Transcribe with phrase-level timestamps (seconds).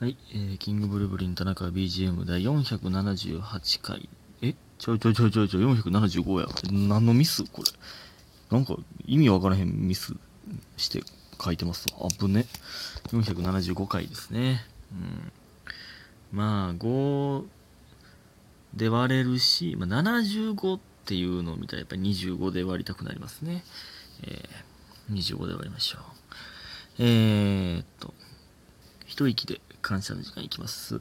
[0.00, 4.08] はい、えー、キングブルブリン田中 BGM 第478回。
[4.40, 4.54] え？
[4.78, 6.46] ちょいちょいちょいちょいちょい、475や。
[6.88, 7.44] 何のミス？
[7.44, 7.68] これ。
[8.50, 10.14] なんか、意味わからへんミス
[10.78, 11.02] して
[11.38, 12.06] 書いてますわ。
[12.06, 12.46] あぶね。
[13.08, 14.64] 475回ですね。
[16.32, 16.38] うん。
[16.38, 17.44] まあ、5
[18.72, 23.64] で割れるし、まあ、75っていうのを見たらやっぱり25で割りたくなりますね。
[24.22, 26.02] えー、25で割りましょう。
[27.00, 28.14] えーっと、
[29.04, 31.00] 一息で感謝の時間いきます。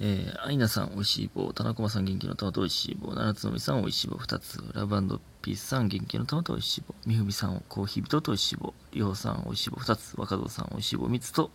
[0.00, 1.52] えー、アイナさん、おいしい棒。
[1.52, 3.14] 田中さん、元気の玉とおいしい棒。
[3.14, 4.62] 七つのみさん、おいしい棒2つ。
[4.74, 6.94] ラブピースさん、元気の玉とおいしい棒。
[7.06, 8.74] みふみさん、コーヒー人とおいしい棒。
[8.92, 10.14] りほさん、おいしい棒2つ。
[10.16, 11.50] 若造さん、おいしい棒3つと、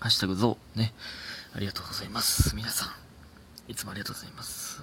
[0.00, 0.78] ハッシュタグゾウ。
[0.78, 0.94] ね。
[1.54, 2.54] ありがとうございます。
[2.54, 2.86] 皆さ
[3.68, 4.82] ん、いつもありがとうございます。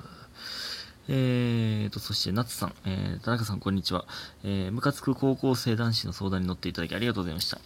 [1.07, 4.05] えーと、そして、ナツさん、えー、田中さん、こんにちは。
[4.43, 7.59] えー、ムカつく高校生男子の相談に乗っていただきありがとうございました。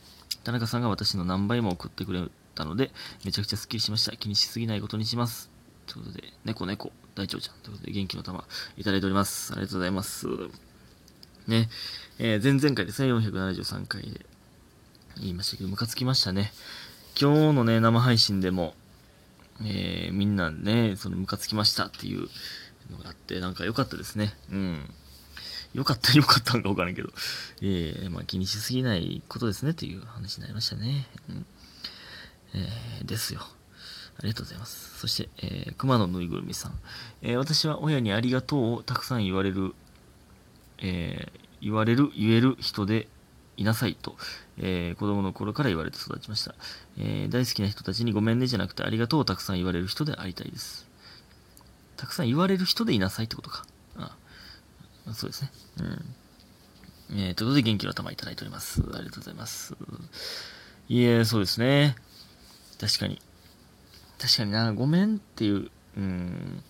[0.47, 2.21] 田中さんが私の何倍も送ってくれ
[2.55, 2.91] たので、
[3.25, 4.15] めちゃくちゃスッキリしました。
[4.15, 5.49] 気にしすぎないことにします。
[5.87, 7.55] ということで、猫猫、大長ちゃん。
[7.63, 8.45] ということで、元気の玉、
[8.77, 9.51] いただいております。
[9.51, 10.25] ありがとうございます。
[11.47, 11.67] ね、
[12.17, 14.25] えー、前々回ですね、473回で
[15.17, 16.53] 言いましたけど、ムカつきましたね。
[17.19, 18.73] 今日のね、生配信でも、
[19.65, 22.29] えー、みんなね、そのムカつきましたっていう
[22.89, 24.33] のがあって、なんか良かったですね。
[24.49, 24.93] うん。
[25.77, 27.09] 良かった、良かったんか分からんけど、
[27.61, 31.05] えー、まあ気にしすぎないことですねっていう話になりましたね。
[31.29, 31.45] うん。
[32.55, 33.41] えー、ですよ。
[33.41, 34.97] ありがとうございます。
[34.97, 36.79] そして、えー、熊のぬいぐるみさん。
[37.21, 39.75] えー、私は親にありがとうをたくさん言われる、
[40.79, 43.07] えー、言われる、言える人で
[43.55, 44.15] いなさいと、
[44.57, 46.55] えー、子供の頃から言われて育ちました、
[46.97, 47.29] えー。
[47.29, 50.87] 大好きな人たちにごめんねじゃなくてありがとうをたくさん言われる人でありたいです。
[51.97, 53.63] たくさん言われる人でいなさいってことか。
[53.97, 54.26] ああ
[55.13, 55.51] そうですね。
[55.79, 56.15] うん。
[57.19, 58.81] えー、ということで元気の玉いただいております。
[58.81, 59.75] ありがとうございます。
[60.89, 61.95] いえ、そうですね。
[62.79, 63.21] 確かに。
[64.19, 66.63] 確かにな、ごめんっていう、うん、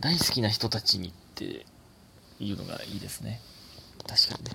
[0.00, 1.66] 大好きな人たちにって
[2.40, 3.40] いうのがいいですね。
[4.06, 4.50] 確かにね。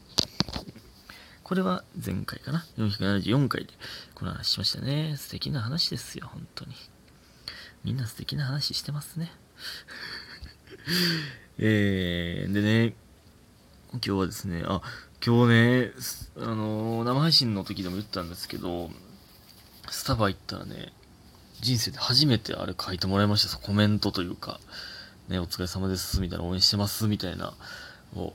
[1.43, 3.73] これは前回かな ?474 回で
[4.15, 5.15] この話しましたね。
[5.17, 6.73] 素敵な話ですよ、本当に。
[7.83, 9.31] みんな素敵な話してますね。
[11.59, 12.95] えー、でね、
[13.95, 14.81] 今日はですね、あ、
[15.25, 15.91] 今日ね、
[16.37, 18.89] あのー、生配信の時でも言ったんですけど、
[19.89, 20.91] スタバ行ったらね、
[21.61, 23.57] 人生で初めてあれ書いてもらいました。
[23.57, 24.59] コメントというか、
[25.29, 27.53] ね、お疲れ様です、みたいな、応援してます、みたいな、
[28.15, 28.33] を、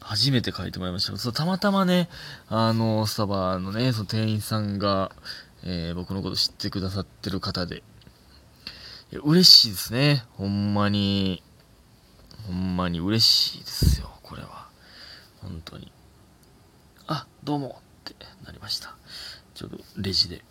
[0.00, 1.16] 初めて書いてもらいました。
[1.16, 2.08] そう、たまたまね、
[2.48, 5.12] あの、スタバのね、その店員さんが、
[5.62, 7.82] えー、僕のこと知ってくださってる方で、
[9.22, 10.24] 嬉しいですね。
[10.32, 11.42] ほんまに、
[12.46, 14.10] ほんまに嬉しいですよ、
[15.42, 15.92] 本当に。
[17.06, 18.14] あ、どうもって
[18.44, 18.94] なりました。
[19.54, 20.44] ちょうどレジで。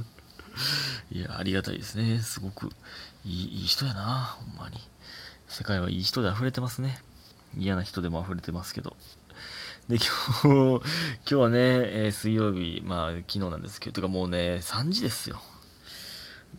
[1.10, 2.20] いや、ありがたいですね。
[2.20, 2.70] すごく
[3.24, 4.78] いいいい人やな、ほんまに。
[5.48, 7.02] 世界はいい人で溢れてますね。
[7.56, 8.96] 嫌な人でも溢れてますけど。
[9.88, 10.80] で、今日、今
[11.24, 15.40] 日はね、えー、水曜日、まあ、昨日なんですけど、てかもうね、3時ですよ。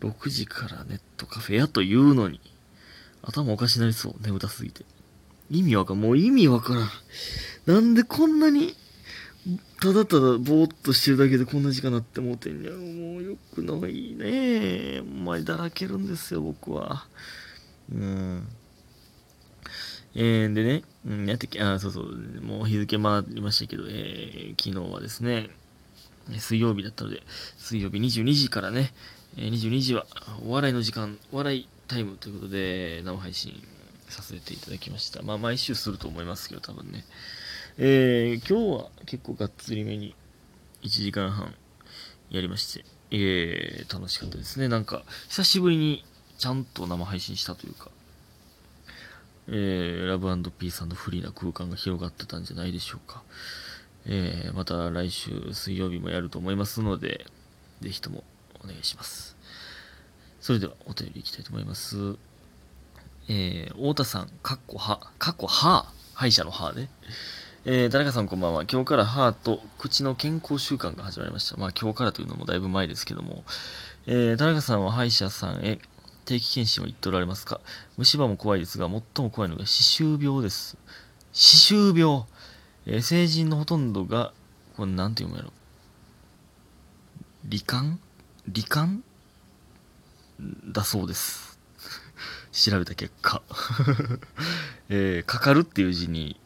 [0.00, 2.40] 6時からネットカフェやというのに、
[3.22, 4.84] 頭おかしになりそう、眠たすぎて。
[5.50, 6.88] 意味わかん、もう意味わからん。
[7.66, 8.74] なんでこんなに、
[9.80, 12.76] ただただぼーっとしてるだけでこんな時間なってもうてんやろ。
[12.78, 15.00] もうよくないね。
[15.00, 17.06] お前だらけるんですよ、僕は。
[17.92, 18.48] うん。
[20.14, 25.48] えー、でね、うん、やってき、あ、そうそう、もう日付回りましたけど、えー、昨日はですね、
[26.38, 27.22] 水曜日だったので、
[27.56, 28.92] 水曜日22時からね、
[29.36, 30.06] え、22時は
[30.44, 33.62] お笑いの時間、お笑いタイムということで、生配信
[34.10, 35.22] させていただきました。
[35.22, 37.04] まあ、毎週すると思いますけど、多分ね。
[37.78, 40.14] えー、今日は結構がっつりめに
[40.82, 41.54] 1時間半
[42.30, 44.68] やりまして、えー、楽しかったですね。
[44.68, 46.04] なんか、久しぶりに
[46.38, 47.90] ちゃんと生配信したというか、
[49.48, 53.22] えー、ラブピースフリーな空間が広がってたんじゃないでしょうか。
[54.06, 57.26] えー、また来週水曜日もやると思いますので、
[57.80, 58.24] ぜひとも
[58.62, 59.36] お願いします。
[60.40, 62.16] それではお便りいきたいと思います。
[63.30, 66.88] えー、太田さん、かっこは、かっこは、歯医者の歯ね。
[67.66, 68.64] えー、田中さんこんばんは。
[68.64, 71.58] 今日から歯と口の健康習慣が始まりました。
[71.58, 73.44] まあ今日からというのもだいぶ前ですけども、
[74.06, 75.78] えー、田中さんは歯医者さんへ
[76.24, 77.60] 定期検診を行っておられますか？
[77.98, 80.78] 虫歯も怖いですが、最も怖いのが歯周病です。
[81.34, 82.24] 歯周病。
[82.86, 84.32] えー、成人のほとんどが、
[84.78, 85.52] これなんて読むやろ？
[87.46, 88.00] 罹患？
[88.50, 89.04] 罹患？
[90.72, 91.47] だそうです。
[92.52, 93.42] 調べた結果、
[94.88, 96.40] えー、かかるっていう字に、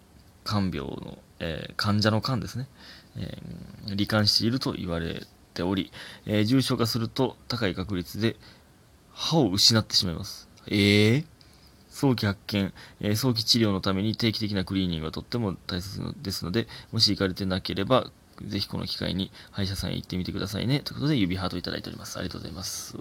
[0.44, 2.69] 看病の、えー、患者の患ですね、
[3.16, 5.93] えー、罹患していると言われっており、
[6.26, 8.37] えー重症化すると高い確率で
[9.12, 10.49] 歯を失ってしまいます。
[10.69, 11.25] ええ
[11.90, 18.10] 早期発見、えー早期治療のために定期的なクリーニングはとっても大切ですので、もし行かれてなければ、
[18.48, 20.80] ぜひこの機会に歯医者さんへ行ってみてくださいね。
[20.80, 22.18] ということで、指ハートいただいております。
[22.18, 22.96] ありがとうございます。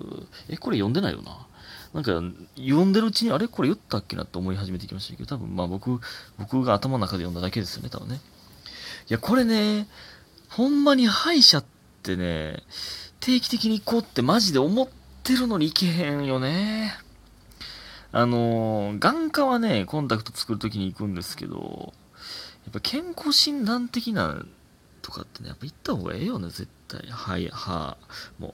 [0.50, 1.48] え、これ読んでないよな。
[1.94, 2.22] なんか、
[2.56, 6.00] 読んでるうちに、あれこれ言ったっけなって思い始めてきましたけど、多分まあ僕、
[6.38, 8.22] 僕が頭の中で読んだだけですよね、多分ね。
[9.10, 9.88] いや、これね、
[10.50, 11.66] ほんまに歯医者っ
[12.04, 12.64] てね、
[13.20, 14.88] 定期的に行こうってマジで思っ
[15.24, 16.94] てるのに行けへんよね。
[18.14, 21.94] あの、眼科はね、コンタクト作るときに行くんですけど、
[22.66, 24.46] やっぱ健康診断的な
[25.02, 27.02] とかってね、やっぱ行った方がええよね、絶対。
[27.10, 27.98] はい、歯
[28.40, 28.54] もう。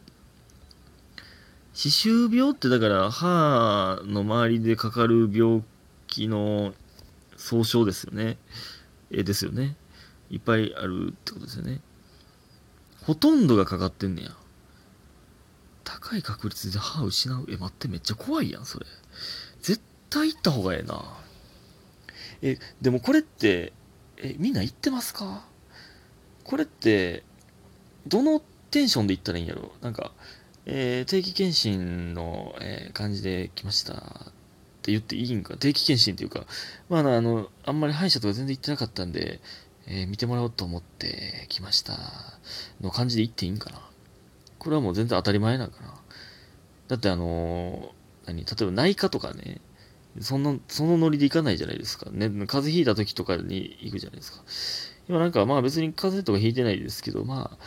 [1.73, 5.63] 歯周病ってだから歯の周りでかかる病
[6.07, 6.73] 気の
[7.35, 8.37] 総称ですよね。
[9.11, 9.75] えですよね。
[10.29, 11.81] いっぱいあるってことですよね。
[13.03, 14.31] ほとんどがかかってんねや。
[15.83, 17.45] 高い確率で歯失う。
[17.47, 18.85] え、待って、めっちゃ怖いやん、それ。
[19.61, 21.17] 絶対行った方がええな。
[22.41, 23.71] え、でもこれって、
[24.17, 25.45] え、みんな行ってますか？
[26.47, 27.23] これって、
[28.07, 28.41] どの
[28.71, 29.71] テンションで行ったらいいんやろ？
[29.81, 30.11] なんか、
[30.65, 33.97] えー定期検診の、えー感じで来ましたっ
[34.81, 35.57] て言っていいんか？
[35.57, 36.47] 定期検診っていうか、
[36.89, 39.39] まああの、あんまり歯医者とか全然行ってなかったんで、
[39.87, 41.93] えー見てもらおうと思って来ました
[42.81, 43.81] の感じで言っていいんかな？
[44.57, 45.93] これはもう全然当たり前なんかな？
[46.87, 47.91] だってあの
[48.25, 49.59] 何例えば内科とかね、
[50.21, 52.09] そんな、そのノリで行かないじゃないですか。
[52.09, 54.43] ね、風邪ひいた時とかに行くじゃないですか。
[55.09, 57.57] 今なんかまあ別に風邪とかひいてないですけど、まあ、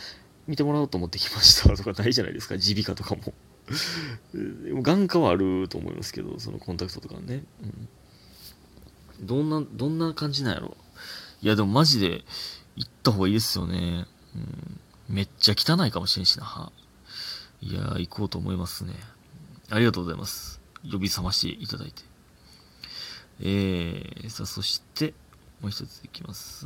[0.47, 2.55] 見てもらおうと思ってきましたとかないじゃないですか。
[2.55, 3.33] 耳鼻科とかも。
[4.75, 7.43] も眼科はあると思いますけど、そのコンタクトとかね。
[7.63, 9.25] うん。
[9.25, 10.75] どんな、どんな感じなんやろ
[11.41, 12.23] いやでもマジで
[12.75, 14.05] 行った方がいいですよね。
[14.35, 14.79] うん。
[15.09, 16.71] めっちゃ汚いかもしれんしな、
[17.61, 18.93] いや、行こうと思いますね。
[19.69, 20.61] ありがとうございます。
[20.89, 22.03] 呼び覚ましていただいて。
[23.39, 25.13] えー、さあ、そして、
[25.61, 26.65] もう一ついきます。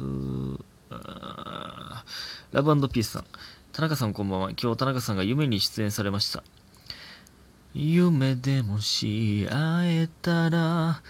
[2.51, 3.25] ラブピースさん。
[3.73, 4.51] 田中さんこんばんは。
[4.51, 6.43] 今日田中さんが夢に出演されました。
[7.73, 11.01] 夢でもし会えたら、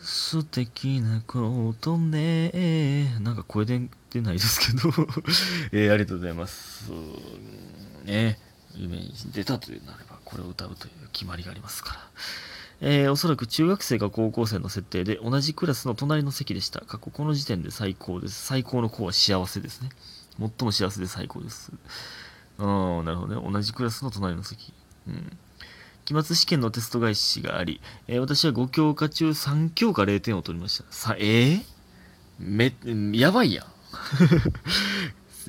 [0.00, 3.18] 素敵なことね。
[3.20, 3.80] なんか声出
[4.10, 4.90] てないですけど、
[5.72, 6.92] えー、ありがとうございます。
[8.04, 8.38] ね、
[8.76, 12.10] 夢に出たというなれば、これを歌うという決まりがありますから。
[12.80, 16.80] えーおそらく中学生か高校生の設定で同じクラスの隣の席でした。
[16.80, 18.44] 過去この時点で最高です。
[18.44, 19.90] 最高の子は幸せですね。
[20.38, 21.72] 最も幸せで最高です。
[22.58, 23.52] うん、なるほどね。
[23.52, 24.72] 同じクラスの隣の席。
[25.08, 25.36] うん。
[26.04, 30.84] 期末試験のテスト返しがあり、えー私は5教科中3教科0点を取りました。
[30.90, 31.64] さ、えー、
[32.40, 32.74] め、
[33.18, 33.66] やばいやん。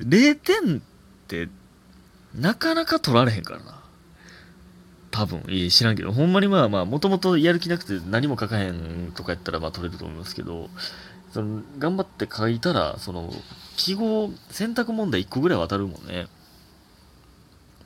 [0.00, 0.80] 0点っ
[1.26, 1.48] て、
[2.34, 3.82] なかなか取られへんからな。
[5.16, 10.68] 多分、いや知らんけど、ほんまにまあまあ、もともとやる気なくて何も書かへんとかやったらまあ取れると思いますけど、
[11.32, 13.32] その、頑張って書いたら、その、
[13.76, 16.26] 記号、選択問題1個ぐらいは当たるもんね。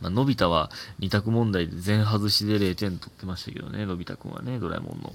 [0.00, 5.14] まあ、のび太は2択問題で全外しで0点取ってましたけどね、のび太くんはね、ドラえもんの。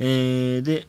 [0.00, 0.88] えー、で、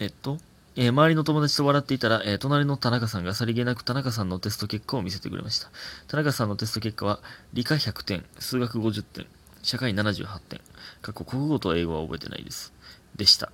[0.00, 0.38] えっと、
[0.76, 5.70] えー周りの友達と笑っていたら、えー隣の田中さんがさりげなく田中さんのテスト結果を見せてくれました。
[6.08, 7.20] 田中さんのテスト結果は、
[7.54, 9.26] 理科100点、数学50点、
[9.62, 10.60] 社会78点、
[11.02, 12.72] 過去国語と英語は覚えてないです。
[13.16, 13.50] でした。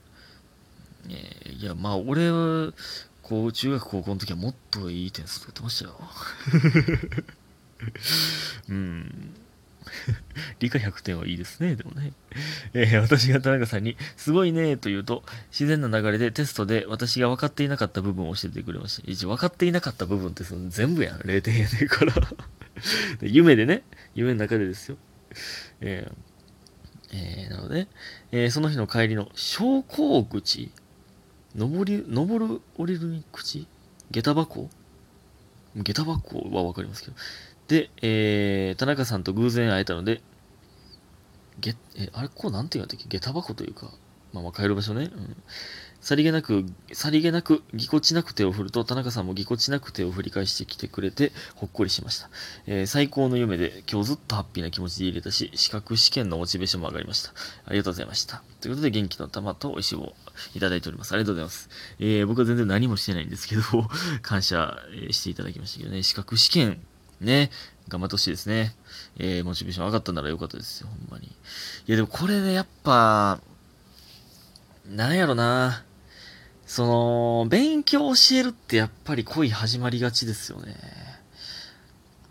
[1.08, 2.72] えーいや、まあ、俺は、
[3.22, 5.96] こう、中学高校の時はもっといい点数取ってましたよ。
[8.68, 9.34] うん。
[10.60, 12.12] 理科100点はいいですね、でもね。
[12.74, 19.10] えー私が田中さんに、すごいねと言うと、自然な流れでテストで私が分かっていなかった部分を教えてくれました。
[19.10, 21.18] 一応分かっていなかった部分ってその全部やん。
[21.20, 22.14] 0点やねんから。
[23.22, 23.82] 夢でね、
[24.14, 24.96] 夢の中でですよ。
[25.80, 26.14] えー
[27.14, 27.88] えーなので、
[28.30, 30.70] えーその日の帰りの昇降口
[31.54, 33.66] 登り、登る、降りる口？
[34.10, 34.70] 下駄箱？
[35.76, 37.16] 下駄箱はわかりますけど。
[37.72, 40.20] で、えー、田中さんと偶然会えたので、
[41.58, 43.18] げ、え、あれ、こうなんて言うんだっけ？
[43.18, 43.90] 下駄箱というか、
[44.34, 45.04] まあまあ帰る場所ね。
[45.04, 45.36] うん。
[46.02, 52.28] さりげなく、さりげなく、ぎこちなく手を振ると、田中さんもぎこちなく手を振り返してきてくれて、ほっこりしました。
[52.66, 57.32] えー最高の夢で、今日ずっとハッピーな気持ちで入れたし、資格試験のモチベーションも上がりました。
[57.64, 58.42] ありがとうございました。
[58.60, 60.12] ということで、元気の玉と美味しいを
[60.54, 61.12] いただいております。
[61.12, 61.68] ありがとうございます。
[62.00, 63.62] えー僕は全然何もしてないんですけど、
[64.22, 64.76] 感謝
[65.10, 66.80] していただきましたけどね、資格試験、
[67.22, 67.50] ね、
[67.88, 68.74] 頑張ってほしいですね。
[69.18, 71.26] えーモチベーション上がったならよかったですよ、ほんまに。
[71.26, 71.30] い
[71.86, 73.40] や、でもこれね、やっぱ、
[74.88, 75.84] なんやろな。
[76.66, 80.76] その、勉強教えるってやっぱり恋始まりがちですよね。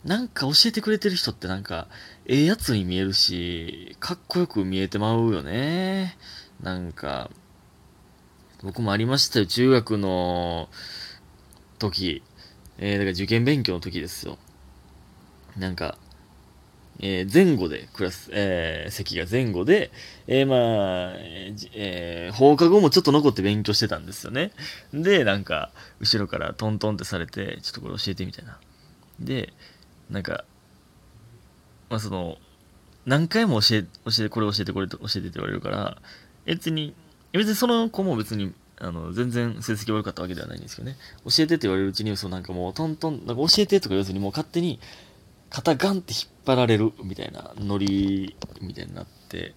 [0.03, 1.88] なんか教えてくれてる人ってなんか、
[2.25, 6.17] ええやつに見えるし、かっこよく見えてまうよね。
[6.62, 7.29] なんか、
[8.63, 9.45] 僕もありましたよ。
[9.45, 10.69] 中学の
[11.77, 12.24] 時。
[12.77, 14.39] えー、だから受験勉強の時ですよ。
[15.58, 15.98] なんか、
[17.00, 19.91] えー、前後で、クラス、えー、席が前後で、
[20.27, 21.15] えー、まあ、
[21.74, 24.51] えー、放課後もちょっと残って勉強してたんですよね。
[24.93, 28.60] で、なんか、後ろからトントンってされて、ちょっとこれ教えてみたいな。
[29.20, 29.53] で、
[30.10, 30.46] なんか、
[31.89, 32.38] まあその、
[33.05, 33.88] 何回も教え、教
[34.20, 35.98] えて、これ教えて、これ教えてって言われるから、
[36.46, 36.93] 別に、
[37.31, 40.98] 別にその子も別に、あの、全然成績悪かったわけではないんですけどね。
[41.25, 44.79] 教えてって言われるうちに、そうなんかもうトントン、なんか教えてとか言わずにもう勝手に、
[45.51, 49.53] 肩ガンって引っ張られるみたいなノリみたいになって、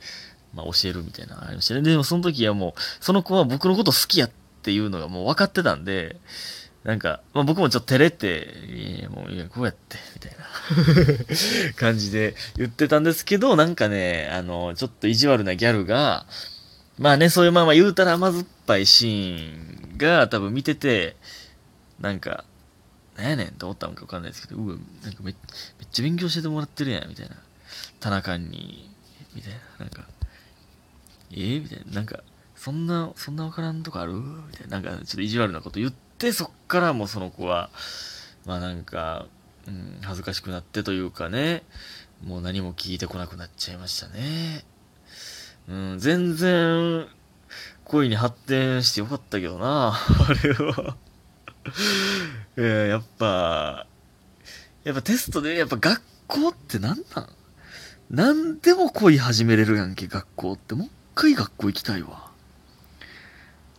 [0.53, 1.83] まあ教えるみたいなありましたね。
[1.83, 4.31] でもその時はもう、その子は僕のこと好きやっ
[4.63, 6.17] ていうのがもう分かってたんで、
[6.83, 10.45] なんか、まあ僕もちょっと照れて、いや、もう、いや、こうやって、みたいな
[11.77, 16.27] 感じで言ってたんですけど、なんかね、あの、ちょっと意地悪なギャルが、
[16.99, 21.17] まあね、そういうまま言うたら甘酸っぱいシーンが多分見てて、
[22.01, 22.45] なんか、
[23.17, 25.35] なんやねんって思ったのかわかんないですけど、うわ、なんかめ
[25.95, 27.37] ちゃ勉強してもらってるやん、みたいな。
[28.01, 28.91] 田中に、
[29.35, 30.05] みたいな、なんか、
[31.31, 32.23] えー、みたいな、なんか、
[32.57, 34.13] そんな、そんなわからんとこある？
[34.13, 37.71] みたいな、なんか、ちょっと意地悪なこと言って、そっからもうその子は、
[38.45, 39.27] まあなんか、
[39.67, 41.63] うん、恥ずかしくなってというかね、
[42.25, 44.65] もう何も聞いてこなくなっちゃいましたね。
[45.69, 47.07] うん、全然、
[47.85, 50.97] 恋に発展してよかったけどな、あれは。
[52.57, 53.87] えー、やっぱ、
[54.85, 57.29] やっぱテストで、やっぱ学校って何なん？
[58.11, 60.75] 何でも恋始めれるやんけ、学校って。
[60.75, 62.31] もう一回学校行きたいわ。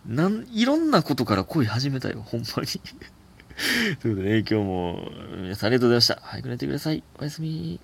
[0.05, 2.67] なん、いろんなことから恋始めたよ、ほんまに
[4.01, 6.19] ということで、ね、今日も皆さんありがとうございました。
[6.21, 7.03] 早く寝てください。
[7.19, 7.79] おやすみ。